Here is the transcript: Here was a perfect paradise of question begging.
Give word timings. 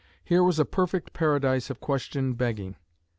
Here 0.23 0.43
was 0.43 0.57
a 0.57 0.65
perfect 0.65 1.13
paradise 1.13 1.69
of 1.69 1.79
question 1.79 2.33
begging. 2.33 2.75